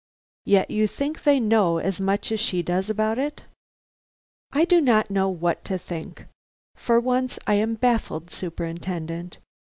[0.45, 3.43] "Yet you think they know as much as she does about it?"
[4.51, 6.25] "I do not know what to think.
[6.75, 9.37] For once I am baffled, Superintendent.